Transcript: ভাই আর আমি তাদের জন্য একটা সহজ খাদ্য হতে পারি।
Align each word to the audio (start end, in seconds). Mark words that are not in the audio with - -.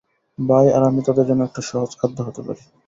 ভাই 0.37 0.65
আর 0.75 0.89
আমি 0.89 1.01
তাদের 1.07 1.25
জন্য 1.29 1.41
একটা 1.45 1.61
সহজ 1.69 1.91
খাদ্য 1.99 2.17
হতে 2.27 2.41
পারি। 2.47 2.61